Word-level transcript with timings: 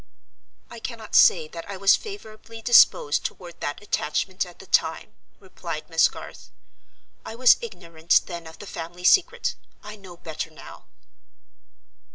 "I 0.67 0.79
cannot 0.79 1.13
say 1.13 1.47
that 1.49 1.69
I 1.69 1.77
was 1.77 1.95
favorably 1.95 2.59
disposed 2.59 3.23
toward 3.23 3.59
that 3.61 3.83
attachment 3.83 4.47
at 4.47 4.57
the 4.57 4.65
time," 4.65 5.13
replied 5.39 5.91
Miss 5.91 6.09
Garth. 6.09 6.49
"I 7.23 7.35
was 7.35 7.57
ignorant 7.61 8.21
then 8.25 8.47
of 8.47 8.57
the 8.57 8.65
family 8.65 9.03
secret: 9.03 9.53
I 9.83 9.95
know 9.97 10.17
better 10.17 10.49
now." 10.49 10.85